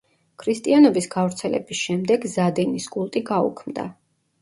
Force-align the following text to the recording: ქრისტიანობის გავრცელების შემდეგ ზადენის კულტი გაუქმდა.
ქრისტიანობის 0.43 1.09
გავრცელების 1.17 1.83
შემდეგ 1.83 2.27
ზადენის 2.35 2.91
კულტი 2.97 3.27
გაუქმდა. 3.33 3.91